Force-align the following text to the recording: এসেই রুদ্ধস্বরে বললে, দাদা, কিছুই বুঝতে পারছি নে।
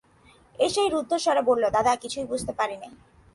এসেই 0.59 0.89
রুদ্ধস্বরে 0.89 1.41
বললে, 1.49 1.67
দাদা, 1.71 1.91
কিছুই 1.95 2.25
বুঝতে 2.25 2.51
পারছি 2.57 2.77
নে। 2.81 2.87